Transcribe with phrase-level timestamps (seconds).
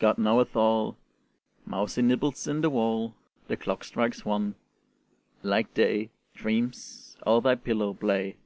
[0.00, 0.96] God knoweth all;
[1.64, 3.14] Mousy nibbles in the wall;
[3.46, 4.56] The clock strikes one:
[5.44, 8.36] like day, Dreams o'er thy pillow play.